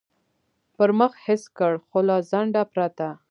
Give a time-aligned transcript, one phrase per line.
[0.77, 3.07] پر مخ حس کړ، خو له ځنډه پرته.